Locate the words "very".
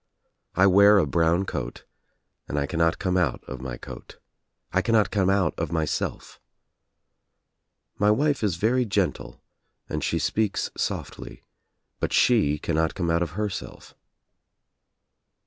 8.55-8.83